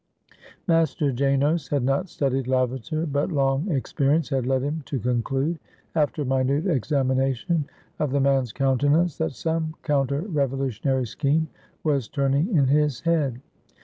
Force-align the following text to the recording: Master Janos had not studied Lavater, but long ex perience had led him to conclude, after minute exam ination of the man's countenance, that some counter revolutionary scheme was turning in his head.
Master 0.67 1.11
Janos 1.11 1.67
had 1.67 1.83
not 1.83 2.09
studied 2.09 2.47
Lavater, 2.47 3.05
but 3.05 3.31
long 3.31 3.67
ex 3.69 3.93
perience 3.93 4.29
had 4.31 4.47
led 4.47 4.63
him 4.63 4.81
to 4.87 4.97
conclude, 4.97 5.59
after 5.93 6.25
minute 6.25 6.65
exam 6.65 7.09
ination 7.09 7.65
of 7.99 8.09
the 8.09 8.19
man's 8.19 8.51
countenance, 8.51 9.19
that 9.19 9.33
some 9.35 9.75
counter 9.83 10.21
revolutionary 10.21 11.05
scheme 11.05 11.49
was 11.83 12.07
turning 12.07 12.47
in 12.57 12.65
his 12.65 13.01
head. 13.01 13.41